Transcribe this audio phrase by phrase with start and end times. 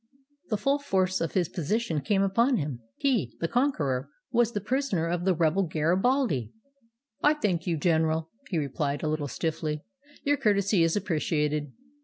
[0.49, 2.79] The full force of his position came upon him.
[2.95, 6.51] He— the conqueror— was the prisoner of the rebel Garibaldi!
[7.23, 7.77] ''I thank you.
[7.77, 9.83] General," he replied, a little stiflfly.
[10.23, 11.71] "Your courtesy is appreciated.